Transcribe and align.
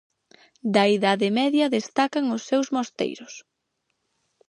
Da 0.73 0.83
Idade 0.95 1.27
Media 1.39 1.73
destacan 1.77 2.25
os 2.35 2.41
seus 2.49 2.67
mosteiros. 2.75 3.33